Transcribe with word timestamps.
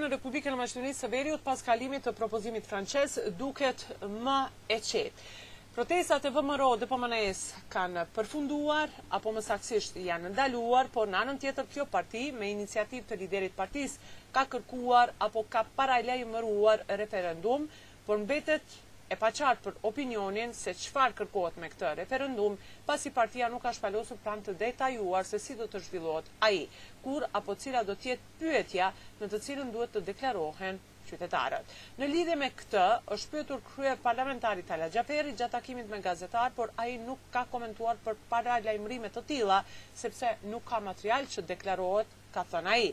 në 0.00 0.08
Republikën 0.10 0.50
e 0.54 0.58
Maqedonisë 0.58 1.04
së 1.04 1.08
Veriut 1.12 1.42
pas 1.44 1.60
kalimit 1.62 2.02
të 2.06 2.12
propozimit 2.18 2.66
francez 2.66 3.14
duket 3.38 3.84
më 4.24 4.38
e 4.76 4.78
qetë. 4.86 5.24
Protestat 5.74 6.26
e 6.28 6.32
VMRO 6.34 6.68
dhe 6.78 6.86
PMNS 6.86 7.40
po 7.56 7.62
kanë 7.74 8.04
përfunduar, 8.14 8.90
apo 9.16 9.32
më 9.34 9.42
saksisht 9.46 9.96
janë 10.02 10.30
ndaluar, 10.34 10.90
por 10.94 11.10
në 11.10 11.18
anën 11.22 11.40
tjetër 11.42 11.66
kjo 11.72 11.86
parti 11.90 12.24
me 12.36 12.50
iniciativë 12.54 13.08
të 13.10 13.18
liderit 13.22 13.56
partis 13.58 13.96
ka 14.34 14.44
kërkuar 14.54 15.14
apo 15.28 15.42
ka 15.50 15.64
parajlej 15.78 16.20
mëruar 16.30 16.84
referendum, 17.02 17.66
por 18.06 18.22
mbetet 18.22 18.78
e 19.10 19.16
pa 19.20 19.28
qartë 19.36 19.64
për 19.64 19.74
opinionin 19.88 20.52
se 20.56 20.72
qëfar 20.80 21.14
kërkohet 21.18 21.58
me 21.60 21.68
këtë 21.72 21.88
referendum, 22.00 22.54
pasi 22.88 23.10
partia 23.18 23.50
nuk 23.52 23.62
ka 23.66 23.72
shpalosur 23.76 24.20
pran 24.24 24.42
të 24.46 24.54
detajuar 24.62 25.26
se 25.30 25.40
si 25.46 25.56
do 25.58 25.66
të 25.74 25.82
zhvillohet 25.88 26.30
aji, 26.48 26.62
kur 27.04 27.26
apo 27.40 27.56
cila 27.64 27.82
do 27.90 27.96
tjetë 28.06 28.30
pyetja 28.40 28.88
në 29.20 29.28
të 29.34 29.40
cilën 29.46 29.72
duhet 29.74 29.92
të 29.98 30.04
deklarohen 30.10 30.78
qytetarët. 31.10 31.74
Në 32.00 32.06
lidhe 32.14 32.34
me 32.44 32.48
këtë, 32.62 32.84
është 33.16 33.34
pyetur 33.34 33.60
krye 33.68 33.92
parlamentari 34.06 34.64
Tala 34.72 34.88
Gjaferi 34.96 35.34
gjatë 35.36 35.52
takimit 35.58 35.90
me 35.92 36.00
gazetar, 36.06 36.48
por 36.56 36.72
a 36.80 36.88
i 36.88 36.96
nuk 37.04 37.28
ka 37.36 37.44
komentuar 37.52 38.00
për 38.08 38.16
para 38.32 38.56
lajmërimet 38.70 39.12
të 39.18 39.26
tila, 39.34 39.60
sepse 40.04 40.32
nuk 40.54 40.64
ka 40.72 40.80
material 40.88 41.28
që 41.36 41.44
deklarohet, 41.52 42.16
ka 42.38 42.48
thënë 42.54 42.72
a 42.72 42.80
i. 42.88 42.92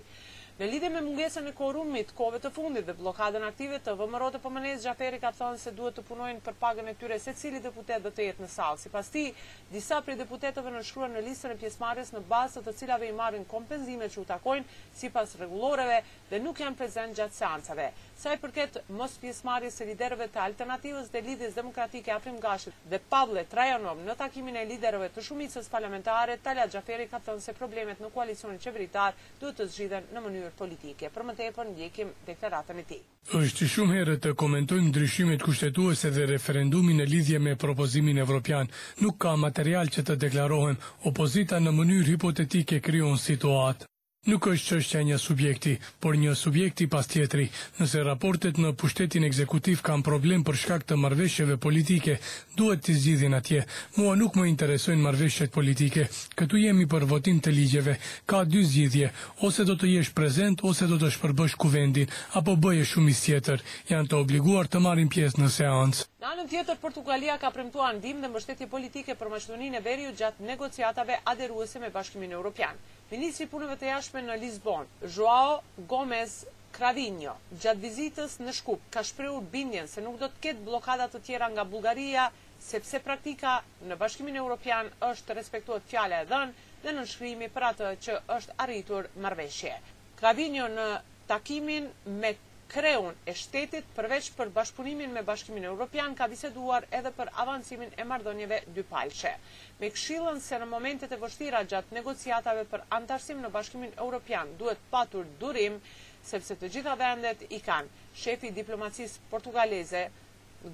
Në 0.61 0.67
lidhe 0.69 0.89
me 0.93 1.01
mungesën 1.01 1.47
e 1.49 1.51
korumit, 1.57 2.11
kove 2.13 2.37
të 2.37 2.51
fundit 2.53 2.85
dhe 2.85 2.93
blokadën 2.93 3.41
aktive 3.47 3.79
të 3.81 3.95
vëmërote 3.97 4.37
pëmënes, 4.43 4.83
Gjaferi 4.85 5.17
ka 5.23 5.31
thonë 5.33 5.57
se 5.57 5.71
duhet 5.73 5.95
të 5.97 6.03
punojnë 6.05 6.43
për 6.45 6.53
pagën 6.61 6.91
e 6.91 6.91
tyre 7.01 7.15
se 7.23 7.31
cili 7.39 7.57
deputet 7.63 8.03
dhe 8.05 8.11
të 8.13 8.27
jetë 8.27 8.43
në 8.45 8.49
salë. 8.55 8.77
Si 8.83 8.91
pas 8.93 9.09
ti, 9.09 9.23
disa 9.71 9.97
prej 10.05 10.19
deputetove 10.19 10.69
në 10.75 10.83
shkrua 10.85 11.09
në 11.15 11.23
listën 11.25 11.55
e 11.55 11.55
pjesmarës 11.63 12.13
në 12.13 12.21
basë 12.29 12.61
të 12.67 12.75
cilave 12.77 13.09
i 13.09 13.15
marrin 13.21 13.47
kompenzime 13.55 14.05
që 14.13 14.19
u 14.21 14.27
takojnë 14.35 14.77
si 15.01 15.09
pas 15.15 15.33
reguloreve 15.41 15.97
dhe 16.29 16.41
nuk 16.45 16.61
janë 16.61 16.77
prezent 16.83 17.17
gjatë 17.17 17.39
seancave. 17.39 17.89
Sa 18.21 18.35
i 18.35 18.37
përket 18.37 18.75
mos 18.93 19.15
pjesmarës 19.17 19.79
e 19.81 19.87
liderëve 19.89 20.27
të 20.29 20.43
alternativës 20.43 21.07
dhe 21.09 21.23
lidhës 21.25 21.55
demokratike 21.57 22.13
aprim 22.13 22.37
gashit 22.43 22.77
dhe 22.93 23.01
Pavle 23.09 23.41
Trajanov 23.49 24.03
në 24.05 24.13
takimin 24.21 24.61
e 24.61 24.65
liderëve 24.75 25.09
të 25.15 25.25
shumicës 25.25 25.71
parlamentare, 25.73 26.37
talat 26.45 26.69
Gjaferi 26.77 27.09
ka 27.09 27.17
thënë 27.25 27.47
se 27.47 27.57
problemet 27.57 28.05
në 28.05 28.13
koalicionin 28.13 28.61
qeveritar 28.61 29.17
duhet 29.41 29.57
të 29.57 29.69
zgjidhen 29.73 30.13
në 30.13 30.23
mënyrë 30.27 30.50
politike. 30.59 31.09
Për 31.15 31.23
më 31.27 31.33
tepër 31.39 31.69
ndjekim 31.71 32.11
deklaratën 32.27 32.81
e 32.81 32.85
tij. 32.89 33.01
Është 33.41 33.67
shumë 33.75 33.95
herë 33.97 34.15
të 34.25 34.33
komentojmë 34.41 34.89
ndryshimet 34.89 35.45
kushtetuese 35.45 36.11
dhe 36.15 36.27
referendumin 36.33 36.99
në 37.01 37.07
lidhje 37.13 37.39
me 37.47 37.55
propozimin 37.65 38.21
evropian. 38.25 38.69
Nuk 39.05 39.19
ka 39.25 39.35
material 39.45 39.87
që 39.97 40.05
të 40.09 40.17
deklarohen 40.27 40.81
opozita 41.11 41.61
në 41.65 41.75
mënyrë 41.79 42.09
hipotetike 42.15 42.81
krijon 42.89 43.19
situatë 43.27 43.90
Nuk 44.21 44.45
është 44.51 44.63
që 44.69 44.75
është 44.79 44.91
që 44.95 44.99
një 45.05 45.15
subjekti, 45.21 45.71
por 46.03 46.17
një 46.23 46.33
subjekti 46.37 46.85
pas 46.93 47.07
tjetri, 47.09 47.47
nëse 47.79 48.03
raportet 48.05 48.59
në 48.61 48.69
pushtetin 48.77 49.23
ekzekutiv 49.25 49.79
kam 49.87 50.03
problem 50.05 50.43
për 50.45 50.59
shkak 50.61 50.83
të 50.91 50.97
marveshjeve 51.05 51.55
politike, 51.63 52.19
duhet 52.59 52.83
të 52.85 52.93
zgjidhin 52.99 53.37
atje. 53.39 53.63
Mua 53.97 54.11
nuk 54.19 54.37
më 54.37 54.45
interesojnë 54.51 55.01
marveshjet 55.07 55.51
politike, 55.55 56.05
këtu 56.37 56.61
jemi 56.67 56.85
për 56.93 57.07
votim 57.15 57.41
të 57.41 57.55
ligjeve, 57.57 57.97
ka 58.29 58.43
dy 58.53 58.61
zgjidhje, 58.69 59.09
ose 59.49 59.65
do 59.65 59.73
të 59.81 59.89
jesh 59.95 60.13
prezent, 60.21 60.61
ose 60.73 60.85
do 60.93 61.01
të 61.01 61.09
shpërbësh 61.17 61.57
kuvendin, 61.65 62.13
apo 62.41 62.53
bëje 62.67 62.85
shumis 62.93 63.25
tjetër, 63.25 63.65
janë 63.89 64.13
të 64.13 64.21
obliguar 64.21 64.69
të 64.69 64.85
marim 64.89 65.09
pjesë 65.17 65.41
në 65.41 65.49
seancë. 65.57 66.10
Në 66.21 66.27
anën 66.35 66.49
tjetër, 66.51 66.77
Portugalia 66.77 67.33
ka 67.41 67.49
premtua 67.49 67.87
ndim 67.97 68.19
dhe 68.21 68.29
mështetje 68.29 68.65
politike 68.69 69.13
për 69.19 69.29
mështetunin 69.33 69.77
e 69.79 69.79
veriut 69.87 70.17
gjatë 70.19 70.43
negociatave 70.45 71.15
aderuese 71.31 71.79
me 71.81 71.87
bashkimin 71.95 72.35
e 72.35 72.35
Europian. 72.37 72.77
Ministri 73.09 73.47
punëve 73.49 73.77
të 73.81 73.87
jashme 73.89 74.21
në 74.27 74.35
Lisbon, 74.43 74.91
Joao 75.15 75.55
Gomes 75.93 76.35
Cravinho, 76.77 77.33
gjatë 77.63 77.81
vizitës 77.87 78.35
në 78.45 78.53
Shkup, 78.59 78.83
ka 78.93 79.01
shpreur 79.11 79.41
bindjen 79.55 79.89
se 79.95 80.03
nuk 80.05 80.19
do 80.21 80.29
të 80.35 80.43
ketë 80.45 80.67
blokadat 80.69 81.17
të 81.17 81.23
tjera 81.29 81.49
nga 81.55 81.65
Bulgaria, 81.73 82.27
sepse 82.67 83.01
praktika 83.09 83.55
në 83.89 83.97
bashkimin 84.03 84.37
e 84.37 84.43
Europian 84.43 84.93
është 85.09 85.39
respektuat 85.41 85.89
fjale 85.89 86.21
e 86.21 86.29
dhenë 86.35 86.69
dhe 86.85 86.93
në 86.93 87.07
nëshkrimi 87.07 87.49
për 87.57 87.67
atë 87.73 87.91
që 88.05 88.21
është 88.37 88.59
arritur 88.67 89.09
marveshje. 89.25 89.73
Cravinho 90.21 90.69
në 90.77 90.87
takimin 91.33 91.89
me 92.21 92.35
kreun 92.71 93.15
e 93.27 93.33
shtetit 93.39 93.87
përveç 93.95 94.29
për 94.37 94.49
bashkëpunimin 94.55 95.11
me 95.15 95.21
bashkimin 95.27 95.65
e 95.65 95.69
Europian 95.69 96.13
ka 96.15 96.27
biseduar 96.31 96.85
edhe 96.99 97.11
për 97.17 97.31
avancimin 97.43 97.89
e 97.99 98.03
mardonjeve 98.11 98.59
dy 98.77 98.83
palqe. 98.91 99.31
Me 99.81 99.89
këshilën 99.95 100.39
se 100.45 100.59
në 100.61 100.67
momentet 100.73 101.11
e 101.11 101.19
vështira 101.23 101.63
gjatë 101.73 101.97
negociatave 101.97 102.63
për 102.71 102.85
antarësim 102.99 103.41
në 103.43 103.49
bashkimin 103.57 103.91
e 103.95 103.99
Europian 104.05 104.53
duhet 104.61 104.85
patur 104.93 105.27
durim, 105.43 105.75
sepse 106.31 106.55
të 106.61 106.69
gjitha 106.77 106.93
vendet 107.03 107.43
i 107.49 107.59
kanë 107.67 108.11
shefi 108.23 108.51
diplomacisë 108.61 109.25
portugaleze, 109.33 110.03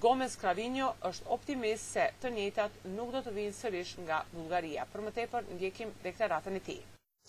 Gomez 0.06 0.36
Kravinjo 0.42 0.90
është 1.10 1.32
optimist 1.40 1.90
se 1.98 2.10
të 2.22 2.34
njëtat 2.38 2.78
nuk 2.98 3.16
do 3.18 3.24
të 3.30 3.34
vinë 3.40 3.56
sërish 3.64 3.96
nga 4.06 4.20
Bulgaria. 4.38 4.86
Për 4.94 5.08
më 5.10 5.16
tepër, 5.22 5.50
ndjekim 5.58 5.96
dekteratën 6.06 6.62
e 6.62 6.64
ti. 6.70 6.80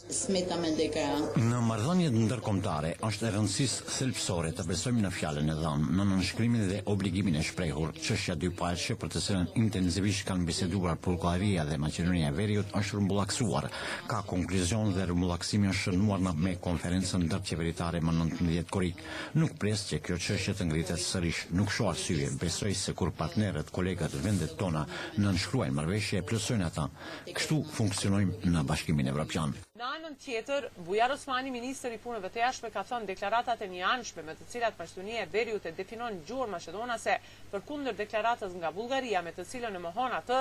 Smeta 0.07 0.55
me 0.63 0.69
dekra. 0.79 1.17
Në 1.43 1.59
marrëdhëniet 1.67 2.13
ndërkombëtare 2.15 2.91
është 3.09 3.25
e 3.27 3.31
rëndësishme 3.35 3.95
selpsore 3.97 4.53
të 4.55 4.65
besojmë 4.69 5.03
në 5.03 5.11
fjalën 5.17 5.51
e 5.51 5.57
dhënë, 5.59 5.89
në 5.99 6.05
nënshkrimin 6.11 6.69
dhe 6.71 6.77
obligimin 6.93 7.39
e 7.41 7.43
shprehur. 7.43 7.91
Çështja 8.07 8.37
dy 8.39 8.53
palëshe 8.61 8.95
për 9.01 9.11
të 9.17 9.23
cilën 9.25 9.49
intensivisht 9.59 10.23
kanë 10.29 10.47
biseduar 10.53 10.95
për 11.03 11.09
Bullgaria 11.19 11.67
dhe 11.67 11.81
Maqedonia 11.83 12.31
e 12.31 12.37
Veriut 12.39 12.71
është 12.79 12.95
rrëmbullaksuar. 12.95 13.67
Ka 14.13 14.23
konkluzion 14.31 14.95
dhe 14.95 15.03
rrëmbullaksimi 15.11 15.73
është 15.75 15.89
shënuar 15.91 16.23
në 16.29 16.37
me 16.47 16.55
konferencën 16.69 17.25
ndërqeveritare 17.27 17.99
më 18.07 18.15
19 18.23 18.71
korrik. 18.71 19.03
Nuk 19.35 19.59
pres 19.59 19.83
që 19.91 20.01
kjo 20.07 20.21
çështje 20.29 20.55
të 20.61 20.69
ngrihet 20.71 21.05
sërish, 21.09 21.43
nuk 21.59 21.75
shoh 21.75 21.91
arsye. 21.91 22.31
Besoj 22.47 22.71
se 22.85 22.95
kur 22.95 23.11
partnerët, 23.11 23.75
kolegët 23.75 24.15
vendet 24.23 24.55
tona 24.63 24.87
nënshkruajnë 25.19 25.81
marrëveshje 25.83 26.23
e 26.23 26.27
plusojnë 26.31 26.71
ata. 26.71 26.87
Kështu 27.35 27.61
funksionojmë 27.75 28.55
në 28.55 28.69
Bashkimin 28.71 29.11
Evropian. 29.11 29.59
Në 29.79 29.89
anën 29.95 30.15
tjetër, 30.23 30.65
Bujar 30.87 31.13
Osmani, 31.15 31.53
minister 31.57 31.93
i 31.95 31.99
punëve 32.07 32.31
të 32.37 32.41
jashme, 32.41 32.71
ka 32.77 32.83
thënë 32.89 33.07
deklaratat 33.11 33.61
e 33.63 33.69
një 33.75 33.85
anëshme 33.91 34.25
me 34.31 34.35
të 34.41 34.49
cilat 34.55 34.79
Pashtunia 34.81 35.21
e 35.23 35.29
Beriut 35.35 35.69
e 35.71 35.75
definon 35.81 36.19
gjurë 36.31 36.51
Macedonase 36.57 37.15
për 37.53 37.65
kundër 37.71 37.99
deklaratës 38.01 38.57
nga 38.59 38.73
Bulgaria 38.81 39.23
me 39.29 39.37
të 39.39 39.47
cilën 39.53 39.79
e 39.79 39.85
mohon 39.87 40.17
të 40.31 40.41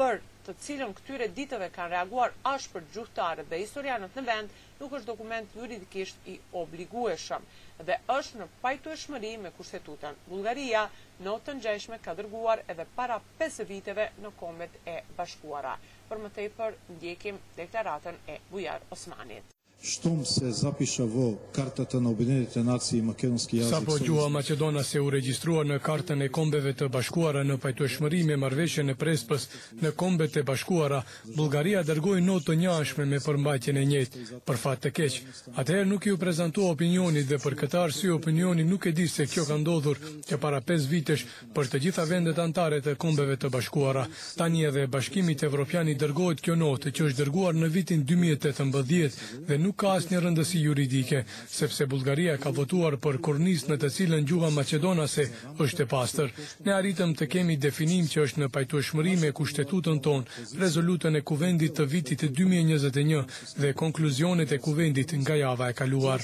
për 0.00 0.18
të 0.46 0.52
cilën 0.64 0.90
këtyre 0.98 1.26
ditëve 1.36 1.70
kanë 1.74 1.92
reaguar 1.94 2.34
ashtë 2.48 2.72
për 2.74 2.88
gjuhtare 2.96 3.44
dhe 3.52 3.60
historianët 3.62 4.16
në 4.18 4.24
vend, 4.26 4.50
nuk 4.80 4.96
është 4.98 5.08
dokument 5.10 5.54
juridikisht 5.56 6.28
i 6.32 6.34
obligueshëm 6.62 7.46
dhe 7.90 7.96
është 8.16 8.40
në 8.42 8.48
pajtu 8.66 8.92
e 8.92 8.98
shmëri 9.04 9.30
me 9.46 9.54
kushtetutan. 9.60 10.20
Bulgaria 10.28 10.84
në 11.24 11.36
të 11.46 11.56
nxeshme 11.60 12.00
ka 12.08 12.16
dërguar 12.20 12.64
edhe 12.74 12.86
para 13.00 13.18
5 13.40 13.64
viteve 13.72 14.10
në 14.20 14.34
kombet 14.42 14.76
e 14.84 14.98
bashkuara. 15.20 15.76
Për 16.10 16.22
më 16.26 16.34
për 16.60 16.78
ndjekim 16.98 17.40
deklaratën 17.62 18.22
e 18.28 18.38
Bujar 18.52 18.84
Osmanit. 18.94 19.53
Shtumë 19.84 20.24
se 20.24 20.48
Zapi 20.56 20.86
Shavo, 20.88 21.26
kartët 21.52 21.90
të 21.92 21.98
nobinetit 22.00 22.54
të 22.56 22.62
naci 22.64 22.96
i 22.98 23.04
makedonski 23.04 23.58
jazik... 23.58 23.74
Sa 23.74 23.80
po 23.84 23.98
gjua 24.00 24.28
Macedona 24.32 24.80
se 24.82 25.00
u 25.02 25.10
registrua 25.12 25.60
në 25.68 25.76
kartën 25.84 26.22
e 26.24 26.28
kombeve 26.32 26.70
të 26.72 26.88
bashkuara 26.88 27.42
në 27.44 27.58
pajtu 27.60 27.84
e 27.84 27.90
shmëri 27.92 28.22
me 28.30 28.38
marveshe 28.40 28.80
në 28.82 28.94
prespës 28.96 29.44
në 29.82 29.90
kombe 30.00 30.28
të 30.32 30.42
bashkuara, 30.48 31.02
Bulgaria 31.36 31.82
dërgoj 31.84 32.22
në 32.24 32.36
të 32.46 32.56
njashme 32.62 33.04
me 33.10 33.20
përmbajtjen 33.26 33.76
e 33.76 33.82
njëtë, 33.90 34.22
për 34.48 34.60
fatë 34.62 34.82
të 34.86 34.94
keqë. 35.00 35.34
Atëherë 35.60 35.90
nuk 35.92 36.06
ju 36.08 36.16
prezentua 36.24 36.70
opinioni 36.72 37.26
dhe 37.28 37.38
për 37.44 37.54
këta 37.60 37.84
arsi 37.84 38.08
opinioni 38.16 38.64
nuk 38.64 38.86
e 38.88 38.92
di 38.96 39.06
se 39.12 39.26
kjo 39.34 39.44
ka 39.50 39.60
ndodhur 39.60 40.00
që 40.30 40.40
para 40.40 40.62
5 40.64 40.88
vitesh 40.94 41.26
për 41.58 41.70
të 41.74 41.82
gjitha 41.84 42.06
vendet 42.08 42.38
antare 42.46 42.80
të 42.80 42.96
kombeve 43.04 43.36
të 43.36 43.52
bashkuara. 43.52 44.06
Tani 44.40 44.64
edhe 44.70 44.86
bashkimit 44.96 45.42
evropiani 45.44 45.94
dërgojt 46.00 46.40
kjo 46.40 46.56
notë 46.64 46.94
që 46.96 47.10
është 47.12 47.20
dërguar 47.22 47.54
në 47.60 47.72
vitin 47.78 48.06
2018 48.08 49.22
dhe 49.52 49.60
nuk 49.60 49.73
nuk 49.74 49.82
ka 49.82 49.94
asnjë 49.98 50.20
rëndësi 50.22 50.60
juridike, 50.62 51.20
sepse 51.50 51.84
Bullgaria 51.90 52.34
ka 52.38 52.50
votuar 52.54 52.94
për 53.04 53.16
kurnizën 53.26 53.72
në 53.72 53.76
të 53.82 53.88
cilën 53.96 54.28
gjuha 54.28 54.50
maqedonase 54.54 55.24
është 55.64 55.82
e 55.82 55.86
pastër. 55.90 56.28
Ne 56.64 56.72
arritëm 56.76 57.14
të 57.18 57.26
kemi 57.34 57.56
definim 57.58 58.06
që 58.06 58.22
është 58.24 58.42
në 58.44 58.48
pajtueshmëri 58.54 59.16
me 59.24 59.32
kushtetutën 59.34 59.98
tonë, 60.04 60.28
rezolutën 60.62 61.18
e 61.18 61.24
kuvendit 61.26 61.74
të 61.78 61.88
vitit 61.90 62.22
2021 62.22 63.26
dhe 63.62 63.74
konkluzionet 63.82 64.52
e 64.54 64.60
kuvendit 64.62 65.16
nga 65.22 65.34
java 65.42 65.70
e 65.72 65.74
kaluar. 65.82 66.22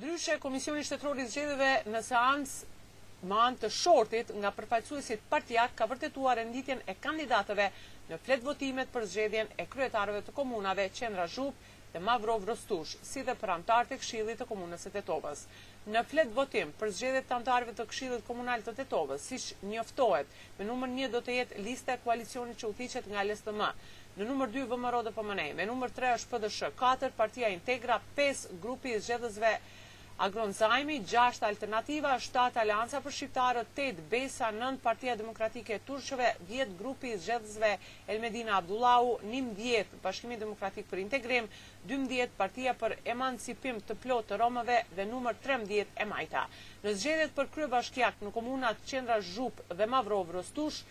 Ndryshe 0.00 0.38
Komisioni 0.42 0.82
Shtetrori 0.82 1.28
i 1.28 1.30
Zgjedhjeve 1.30 1.70
në 1.94 2.02
seancë 2.06 3.28
më 3.30 3.40
anë 3.46 3.58
të 3.62 3.70
shortit 3.82 4.34
nga 4.40 4.50
përfaqësuesit 4.56 5.22
partiak 5.30 5.78
ka 5.78 5.86
vërtetuar 5.86 6.40
renditjen 6.42 6.82
e 6.88 6.96
kandidatëve 7.04 7.70
në 8.10 8.18
flet 8.24 8.42
votimet 8.46 8.88
për 8.94 9.06
zgjedhjen 9.12 9.52
e 9.60 9.68
kryetarëve 9.74 10.24
të 10.26 10.32
komunave 10.40 10.88
Qendra 10.96 11.28
Zhup, 11.30 11.54
dhe 11.92 11.98
Mavro 12.00 12.34
Vrostush, 12.42 12.94
si 13.10 13.22
dhe 13.26 13.34
për 13.42 13.52
antarë 13.56 13.88
të 13.90 13.98
kshilit 14.02 14.40
të 14.40 14.46
komunës 14.50 14.86
e 14.86 14.92
Tetovës. 14.94 15.44
Në 15.90 16.02
fletë 16.10 16.34
votim 16.36 16.72
për 16.80 16.92
zgjedet 16.96 17.26
të 17.30 17.34
antarëve 17.38 17.74
të 17.78 17.86
kshilit 17.92 18.24
komunal 18.26 18.62
të 18.66 18.74
Tetovës, 18.80 19.24
si 19.30 19.38
që 19.46 19.70
njoftohet, 19.72 20.36
me 20.58 20.68
numër 20.70 20.92
një 20.96 21.08
do 21.14 21.22
të 21.26 21.36
jetë 21.38 21.64
liste 21.66 21.94
e 21.96 22.00
koalicionit 22.04 22.60
që 22.62 22.70
utiqet 22.74 23.10
nga 23.12 23.26
listë 23.30 23.50
të 23.50 23.56
më. 23.62 23.70
Në 24.20 24.26
numër 24.28 24.50
2, 24.56 24.64
vëmë 24.74 24.90
rodo 24.96 25.10
për 25.18 25.26
me 25.32 25.68
numër 25.72 25.90
3 25.98 26.14
është 26.20 26.30
PDSH, 26.34 26.72
4 26.82 27.10
partia 27.22 27.52
integra, 27.58 28.00
5 28.18 28.46
grupi 28.66 28.98
zgjedhësve 29.00 29.52
Agron 30.20 30.52
Zajmi, 30.52 31.00
6 31.04 31.40
alternativa, 31.48 32.12
7 32.20 32.58
alianca 32.60 32.98
për 33.00 33.14
shqiptarët, 33.18 33.70
8 33.84 34.02
besa, 34.12 34.50
9 34.56 34.82
partia 34.84 35.14
demokratike 35.20 35.78
turqëve, 35.90 36.26
10 36.50 36.74
grupi 36.80 37.14
zxedhëzve 37.22 37.70
Elmedina 38.14 38.58
Abdullahu, 38.58 39.14
11 39.30 39.96
bashkimi 40.06 40.36
demokratik 40.42 40.90
për 40.92 41.00
integrim, 41.06 41.48
12 41.94 42.36
partia 42.42 42.76
për 42.82 42.98
emancipim 43.14 43.80
të 43.88 43.96
plotë 44.04 44.34
të 44.34 44.40
romëve 44.44 44.78
dhe 44.98 45.08
numër 45.14 45.40
13 45.48 45.96
e 46.04 46.08
majta. 46.12 46.44
Në 46.84 46.94
zxedhet 47.00 47.32
për 47.40 47.48
kry 47.56 47.70
bashkjak 47.78 48.20
në 48.26 48.36
komunat 48.36 48.84
qendra 48.92 49.18
Zhup 49.32 49.64
dhe 49.80 49.88
Mavrov 49.96 50.36
Rostush, 50.36 50.84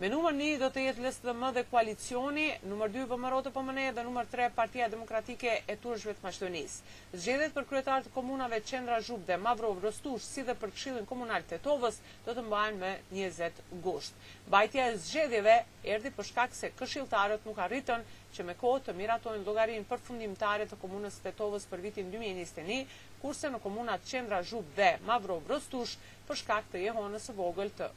Me 0.00 0.08
numër 0.08 0.32
një 0.32 0.46
do 0.62 0.68
të 0.72 0.82
jetë 0.86 1.02
listë 1.04 1.26
dhe 1.28 1.32
më 1.38 1.48
dhe 1.56 1.62
koalicioni, 1.70 2.44
numër 2.70 2.92
2 2.94 3.02
vëmërot 3.10 3.48
për 3.50 3.52
pëmëne 3.56 3.82
dhe 3.98 4.04
numër 4.06 4.28
3 4.34 4.46
partia 4.58 4.86
demokratike 4.94 5.56
e 5.68 5.76
turshve 5.82 6.14
të 6.16 6.24
mashtonis. 6.26 6.76
Zgjedet 7.24 7.52
për 7.58 7.66
kryetar 7.72 8.06
të 8.06 8.12
komunave 8.14 8.60
Qendra 8.70 9.00
Zhub 9.08 9.26
dhe 9.30 9.36
Mavrov 9.46 9.84
Rëstush 9.84 10.24
si 10.28 10.46
dhe 10.48 10.54
për 10.62 10.72
këshilin 10.78 11.10
komunal 11.12 11.44
të 11.50 11.58
Tovës 11.66 11.98
do 12.24 12.32
të 12.38 12.46
mbajnë 12.48 12.80
me 12.84 12.94
20 13.12 13.62
gusht. 13.88 14.16
Bajtja 14.54 14.88
e 14.88 14.96
zgjedjeve 15.10 15.58
erdi 15.96 16.14
për 16.20 16.30
shkak 16.32 16.56
se 16.62 16.72
këshiltarët 16.80 17.44
nuk 17.50 17.60
arritën 17.68 18.08
që 18.38 18.48
me 18.48 18.56
kohë 18.64 18.82
të 18.88 18.96
miratojnë 19.02 19.44
logarin 19.50 19.84
për 19.92 20.06
fundimtare 20.08 20.64
të 20.72 20.80
komunës 20.86 21.20
të 21.26 21.34
Tovës 21.42 21.68
për 21.74 21.84
vitin 21.90 22.08
2021, 22.16 22.86
kurse 23.20 23.52
në 23.52 23.62
komunat 23.68 24.08
Qendra 24.14 24.40
Zhub 24.48 24.72
dhe 24.80 24.94
Mavrov 25.12 25.44
Rëstush 25.52 25.98
për 26.30 26.42
shkak 26.46 26.70
të 26.72 26.88
vogël 27.42 27.76
të 27.82 27.92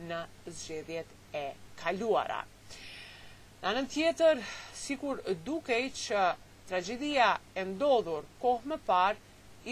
në 0.00 0.20
zxedjet 0.50 1.14
e 1.38 1.42
kaluara. 1.78 2.42
Në 3.62 3.70
anën 3.70 3.88
tjetër, 3.94 4.40
sikur 4.76 5.22
dukej 5.46 5.82
që 5.96 6.24
tragedia 6.68 7.30
e 7.56 7.64
ndodhur 7.68 8.26
kohë 8.42 8.72
më 8.72 8.80
parë 8.88 9.22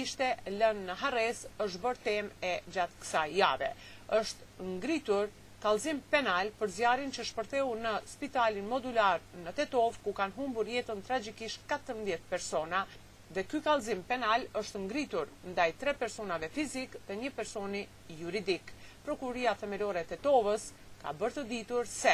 ishte 0.03 0.31
lënë 0.49 0.87
në 0.89 0.99
hares 1.03 1.43
është 1.61 1.83
bërtem 1.85 2.31
e 2.41 2.55
gjatë 2.73 3.01
kësa 3.05 3.27
jave. 3.39 3.71
është 4.13 4.65
ngritur 4.73 5.29
kalzim 5.63 6.01
penal 6.13 6.51
për 6.59 6.69
zjarin 6.77 7.13
që 7.17 7.25
shpërtheu 7.29 7.69
në 7.85 7.93
spitalin 8.13 8.67
modular 8.69 9.21
në 9.45 9.53
Tetov, 9.57 9.97
ku 10.05 10.13
kanë 10.13 10.37
humbur 10.37 10.67
jetën 10.69 11.01
tragikish 11.07 11.59
14 11.71 12.17
persona, 12.29 12.85
dhe 13.35 13.43
ky 13.49 13.63
kalzim 13.65 14.03
penal 14.05 14.43
është 14.61 14.81
ngritur 14.87 15.31
ndaj 15.55 15.71
tre 15.81 15.95
personave 15.97 16.49
fizik 16.53 16.97
dhe 17.09 17.17
një 17.17 17.31
personi 17.39 17.81
juridik. 18.19 18.73
Prokuria 19.07 19.55
themelore 19.63 20.03
të 20.11 20.19
Tovës 20.27 20.69
ka 21.03 21.13
bërë 21.23 21.37
të 21.39 21.45
ditur 21.53 21.89
se 21.93 22.13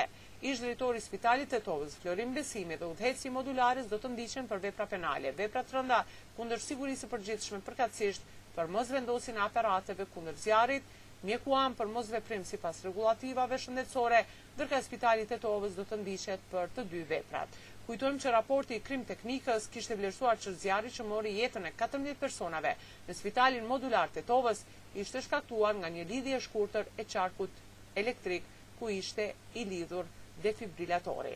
ish 0.50 0.60
drejtori 0.62 1.02
spitalit 1.06 1.50
të 1.52 1.60
Tovës, 1.66 1.96
Florim 2.04 2.34
Besimi 2.38 2.78
dhe 2.78 2.86
udheci 2.92 3.32
modularis 3.34 3.88
do 3.90 3.98
të 4.00 4.12
ndiqen 4.14 4.46
për 4.52 4.62
vepra 4.68 4.86
penale, 4.94 5.32
vepra 5.42 5.64
të 5.66 5.76
rënda 5.78 6.02
kundër 6.38 6.62
sigurisë 6.68 7.10
përgjithshme 7.14 7.58
përkatësisht 7.68 8.30
për 8.56 8.70
mos 8.76 8.92
vendosin 8.94 9.40
aparateve 9.48 10.06
kundër 10.14 10.38
zjarit, 10.46 10.84
mjekuan 11.26 11.74
për 11.80 11.90
mos 11.96 12.12
veprim 12.14 12.46
si 12.46 12.60
pas 12.62 12.78
regulativave 12.86 13.58
shëndetsore, 13.64 14.22
dërka 14.60 14.80
spitalit 14.86 15.30
të 15.34 15.40
Tovës 15.44 15.74
do 15.74 15.82
të 15.90 15.98
ndiqet 16.04 16.46
për 16.54 16.72
të 16.78 16.86
dy 16.94 17.02
veprat. 17.10 17.58
Kujtuem 17.88 18.18
që 18.20 18.30
raporti 18.34 18.76
i 18.76 18.80
krim 18.84 19.04
teknikës 19.08 19.66
kishte 19.72 19.94
vlerësuar 19.96 20.34
që 20.44 20.50
zjarri 20.62 20.90
që 20.92 21.04
mori 21.08 21.30
jetën 21.38 21.64
e 21.64 21.70
14 21.82 22.18
personave 22.20 22.74
në 23.06 23.14
spitalin 23.16 23.64
modular 23.70 24.10
të 24.12 24.24
Tovës 24.28 24.60
ishte 25.04 25.22
shkaktuar 25.24 25.72
nga 25.78 25.88
një 25.94 26.04
lidhje 26.10 26.40
shkurtër 26.46 26.90
e 26.98 27.06
qarkut 27.14 27.62
elektrik 28.02 28.50
ku 28.80 28.90
ishte 28.96 29.30
i 29.54 29.64
lidhur 29.70 30.10
defibrilatori. 30.44 31.32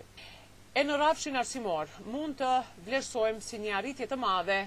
E 0.76 0.84
në 0.84 0.98
rafshin 1.04 1.40
arsimor, 1.40 1.88
mund 2.12 2.36
të 2.42 2.52
vlerësojmë 2.84 3.40
si 3.48 3.62
një 3.64 3.72
arritje 3.78 4.10
të 4.12 4.18
madhe 4.26 4.58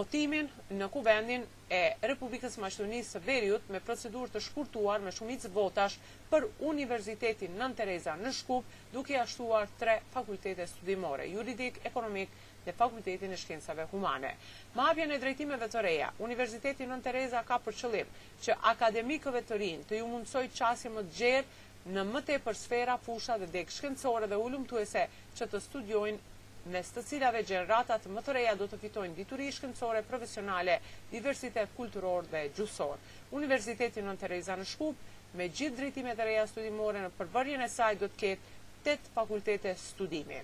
votimin 0.00 0.50
në 0.80 0.90
kuvendin 0.98 1.46
e 1.72 1.80
Republikës 2.04 2.58
Maqedonisë 2.60 3.14
së 3.14 3.20
Veriut 3.24 3.68
me 3.72 3.78
procedurë 3.84 4.34
të 4.34 4.40
shkurtuar 4.46 5.00
me 5.00 5.12
shumicë 5.16 5.48
votash 5.54 5.94
për 6.28 6.44
Universitetin 6.68 7.54
Nën 7.56 7.76
Tereza 7.78 8.12
në 8.20 8.32
Shkup, 8.38 8.64
duke 8.92 9.16
ashtuar 9.16 9.70
tre 9.80 9.94
fakultete 10.12 10.66
studimore: 10.74 11.28
Juridik, 11.32 11.78
Ekonomik 11.90 12.34
dhe 12.66 12.74
Fakultetin 12.76 13.32
e 13.34 13.38
Shkencave 13.40 13.86
Humane. 13.94 14.34
Ma 14.76 14.90
hapjen 14.90 15.14
e 15.16 15.18
drejtimeve 15.22 15.68
të 15.72 15.84
reja, 15.88 16.10
Universiteti 16.26 16.86
Nën 16.90 17.00
Tereza 17.08 17.40
ka 17.48 17.56
për 17.64 17.78
qëllim 17.80 18.12
që 18.44 18.58
akademikëve 18.74 19.40
të 19.48 19.60
rinj 19.64 19.86
të 19.88 20.02
ju 20.02 20.10
mundsoj 20.12 20.44
çasje 20.58 20.92
më 20.92 21.06
të 21.08 21.18
gjerë 21.22 21.96
në 21.96 22.04
më 22.12 22.22
tepër 22.34 22.58
sfera 22.64 22.98
fusha 23.06 23.38
dhe 23.40 23.48
degë 23.56 23.76
shkencore 23.78 24.28
dhe 24.30 24.44
ese 24.84 25.06
që 25.40 25.48
të 25.54 25.64
studiojnë 25.70 26.31
mes 26.70 26.90
të 26.94 27.02
cilave 27.02 27.40
gjeneratat 27.46 28.04
më 28.06 28.22
të 28.22 28.34
reja 28.36 28.52
do 28.54 28.68
të 28.70 28.78
fitojnë 28.84 29.16
dituri 29.16 29.48
shkencore, 29.54 30.02
profesionale, 30.06 30.76
diversitet 31.10 31.72
kulturor 31.76 32.28
dhe 32.30 32.44
gjusor. 32.56 33.02
Universiteti 33.38 34.02
në 34.06 34.14
Tereza 34.20 34.54
në 34.60 34.66
Shkup, 34.70 35.00
me 35.34 35.48
gjithë 35.48 35.76
dritimet 35.78 36.18
e 36.20 36.24
reja 36.28 36.46
studimore 36.46 37.02
në 37.02 37.10
përbërjen 37.18 37.64
e 37.66 37.68
saj, 37.72 37.94
do 38.02 38.08
të 38.12 38.18
ketë 38.22 38.58
8 38.98 39.10
fakultete 39.16 39.74
studimi. 39.80 40.38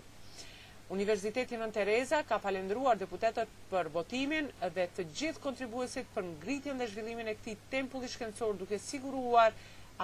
Universiteti 0.95 1.59
në 1.61 1.71
Tereza 1.77 2.23
ka 2.27 2.39
falendruar 2.41 2.97
deputetët 2.99 3.49
për 3.71 3.91
votimin 3.95 4.49
dhe 4.75 4.89
të 4.97 5.05
gjithë 5.19 5.43
kontribuesit 5.45 6.09
për 6.15 6.25
ngritjen 6.35 6.79
dhe 6.81 6.87
zhvillimin 6.89 7.29
e 7.29 7.35
këti 7.39 7.59
tempulli 7.75 8.09
shkencor 8.09 8.57
duke 8.63 8.79
siguruar 8.81 9.53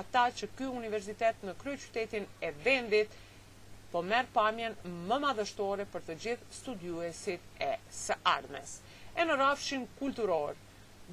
ata 0.00 0.26
që 0.36 0.50
kjo 0.58 0.74
universitet 0.76 1.42
në 1.48 1.54
kryë 1.62 1.82
qytetin 1.88 2.28
e 2.44 2.52
vendit, 2.66 3.10
po 3.94 4.00
merë 4.02 4.30
pamjen 4.34 4.74
më 5.06 5.16
madhështore 5.22 5.84
për 5.90 6.02
të 6.06 6.14
gjithë 6.22 6.46
studiuesit 6.56 7.60
e 7.62 7.68
së 8.02 8.16
ardhmes. 8.26 8.72
E 9.14 9.22
në 9.22 9.36
rafshin 9.38 9.84
kulturor, 10.00 10.56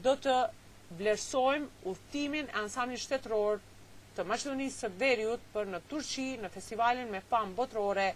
do 0.06 0.16
të 0.26 0.34
vlerësojmë 0.98 1.86
uftimin 1.92 2.50
e 2.50 2.58
ansamin 2.64 2.98
shtetëror 3.04 3.62
të 4.18 4.26
Maqedonisë 4.32 4.82
së 4.84 4.90
Veriut 5.04 5.46
për 5.54 5.70
në 5.76 5.84
Turqi 5.92 6.26
në 6.42 6.50
festivalin 6.56 7.14
me 7.14 7.22
pam 7.36 7.54
botërore 7.62 8.08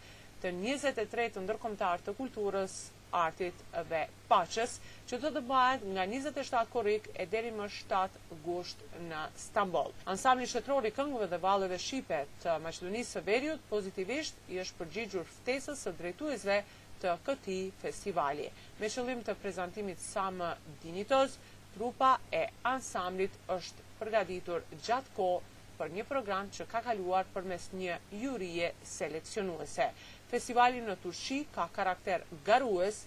të 0.41 0.51
23 0.57 1.27
të 1.37 1.45
ndërkombëtar 1.45 2.01
të 2.07 2.17
kulturës 2.17 2.79
artit 3.15 3.55
dhe 3.89 4.01
paches, 4.29 4.73
që 5.09 5.19
të 5.21 5.29
të 5.35 5.41
bëhet 5.47 5.85
nga 5.95 6.03
27 6.11 6.71
korik 6.73 7.05
e 7.13 7.25
deri 7.31 7.51
më 7.55 7.67
7 7.77 8.41
gusht 8.47 8.81
në 9.07 9.21
Stambol. 9.39 9.93
Ansamli 10.13 10.49
shëtrori 10.51 10.91
këngëve 10.97 11.29
dhe 11.31 11.39
valëve 11.45 11.75
dhe 11.77 11.81
shipe 11.85 12.19
të 12.43 12.57
Macedonisë 12.65 13.17
së 13.17 13.23
Veriut 13.29 13.63
pozitivisht 13.71 14.45
i 14.55 14.59
është 14.65 14.79
përgjigjur 14.81 15.31
ftesës 15.39 15.85
së 15.87 15.95
drejtuizve 16.01 16.59
të 17.01 17.15
këti 17.29 17.59
festivali. 17.85 18.49
Me 18.81 18.91
qëllim 18.95 19.23
të 19.27 19.37
prezentimit 19.45 20.01
sa 20.09 20.27
më 20.41 20.51
dinitoz, 20.83 21.39
trupa 21.75 22.13
e 22.31 22.43
ansamlit 22.75 23.35
është 23.57 23.87
përgaditur 24.01 24.63
gjatë 24.85 25.15
ko 25.17 25.29
për 25.77 25.91
një 25.95 26.03
program 26.07 26.47
që 26.53 26.65
ka 26.71 26.79
kaluar 26.85 27.27
për 27.35 27.47
mes 27.51 27.67
një 27.75 27.95
jurie 28.21 28.69
seleksionuese. 28.87 29.89
Festivalin 30.31 30.87
në 30.89 30.97
Turshi 31.03 31.41
ka 31.55 31.67
karakter 31.75 32.23
garues 32.47 33.01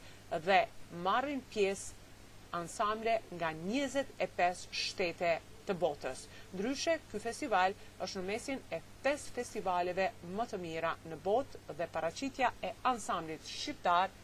dhe 0.48 0.60
marrin 1.06 1.42
pjesë 1.52 2.52
ansamble 2.60 3.18
nga 3.36 3.50
25 3.64 4.66
shtete 4.84 5.32
të 5.68 5.74
botës. 5.82 6.22
Ndryshe, 6.56 6.94
ky 7.10 7.18
festival 7.20 7.74
është 8.04 8.20
në 8.22 8.26
mesin 8.28 8.62
e 8.72 8.78
5 9.04 9.26
festivaleve 9.36 10.06
më 10.38 10.46
të 10.52 10.60
mira 10.62 10.94
në 11.10 11.18
botë 11.26 11.76
dhe 11.80 11.88
paraqitja 11.96 12.52
e 12.64 12.72
ansamblit 12.88 13.44
shqiptar 13.52 14.14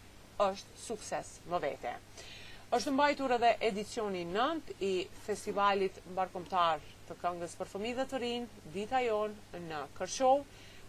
është 0.51 0.81
sukses 0.89 1.37
më 1.53 1.61
vete. 1.69 1.99
është 2.75 2.91
mbajtur 2.91 3.33
edhe 3.37 3.49
edicioni 3.69 4.25
9 4.29 4.71
i 4.87 4.93
festivalit 5.27 5.99
mbarkomtar 6.11 6.81
të 7.08 7.16
këngës 7.20 7.54
për 7.61 7.68
fëmi 7.70 7.90
dhe 7.99 8.04
të 8.11 8.18
rinë, 8.23 8.62
dita 8.75 9.00
jonë 9.04 9.61
në 9.68 9.80
Kërshov, 9.99 10.44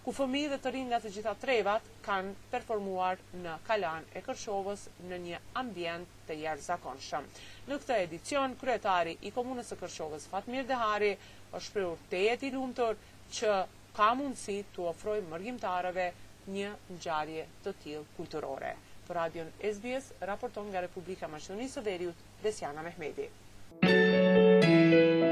ku 0.06 0.14
fëmi 0.14 0.44
dhe 0.52 0.58
të 0.62 0.72
rinë 0.76 0.88
nga 0.92 1.00
të 1.02 1.12
gjitha 1.16 1.32
trevat 1.42 1.88
kanë 2.06 2.34
performuar 2.52 3.22
në 3.42 3.56
kalan 3.68 4.06
e 4.16 4.22
Kërshovës 4.28 4.88
në 5.10 5.20
një 5.24 5.40
ambient 5.62 6.14
të 6.28 6.38
jerë 6.44 6.66
zakonshëm. 6.68 7.30
Në 7.68 7.80
këtë 7.82 7.98
edicion, 8.06 8.54
kryetari 8.62 9.16
i 9.28 9.34
Komunës 9.36 9.74
e 9.74 9.80
Kërshovës, 9.82 10.28
Fatmir 10.32 10.68
Dehari, 10.70 11.16
është 11.58 11.76
priur 11.78 12.06
të 12.12 12.22
jeti 12.28 12.52
lumëtër 12.54 13.02
që 13.40 13.58
ka 13.98 14.12
mundësi 14.20 14.60
të 14.76 14.86
ofroj 14.92 15.18
mërgjimtarëve 15.32 16.08
një 16.54 16.70
nxarje 16.98 17.48
të 17.66 17.76
tilë 17.84 18.06
kulturore. 18.18 18.76
Për 19.08 19.18
radion 19.20 19.50
SBS, 19.72 20.12
raporton 20.30 20.70
nga 20.74 20.86
Republika 20.86 21.30
Mashonisë 21.32 21.84
Veriut, 21.86 22.24
Desjana 22.46 22.86
Mehmedi. 22.86 23.30
Thank 23.86 25.22
you. 25.22 25.25